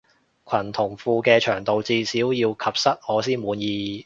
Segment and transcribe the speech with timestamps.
[0.45, 3.99] 褲同裙嘅長度至少要及膝我先滿意